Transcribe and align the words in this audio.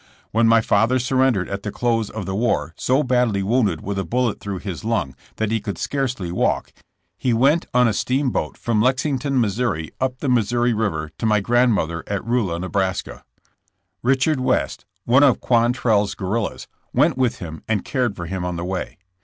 When 0.31 0.47
my 0.47 0.61
father 0.61 0.97
surrendered 0.97 1.47
at 1.47 1.61
the 1.61 1.71
close 1.71 2.09
of 2.09 2.25
the 2.25 2.33
war 2.33 2.73
so 2.75 3.03
badly 3.03 3.43
wounded 3.43 3.81
with 3.81 3.99
a 3.99 4.03
bullet 4.03 4.39
through 4.39 4.57
his 4.57 4.83
lung 4.83 5.15
that 5.35 5.51
he 5.51 5.59
could 5.59 5.77
scarcely 5.77 6.31
walk, 6.31 6.73
he 7.19 7.33
went 7.33 7.67
on 7.71 7.87
a 7.87 7.93
steamboat 7.93 8.57
from 8.57 8.81
Lexington, 8.81 9.35
Mo., 9.35 9.47
up 9.99 10.17
the 10.17 10.27
Missouri 10.27 10.73
river 10.73 11.11
to 11.19 11.27
my 11.27 11.39
grandmother 11.39 12.03
at 12.07 12.25
Rulla, 12.25 12.57
Neb. 12.59 12.75
Richard 14.01 14.39
West, 14.39 14.85
one 15.05 15.21
of 15.21 15.39
Quantrell's 15.39 16.15
guerrillas 16.15 16.67
went 16.91 17.15
with 17.15 17.37
him 17.37 17.61
and 17.67 17.85
cared 17.85 18.15
for 18.15 18.25
him 18.25 18.43
on 18.43 18.55
the 18.55 18.65
way. 18.65 18.97